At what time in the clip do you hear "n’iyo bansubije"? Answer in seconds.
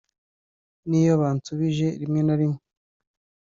0.89-1.87